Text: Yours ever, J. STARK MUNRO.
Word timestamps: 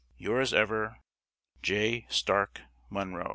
Yours 0.17 0.51
ever, 0.51 0.97
J. 1.61 2.07
STARK 2.09 2.61
MUNRO. 2.89 3.29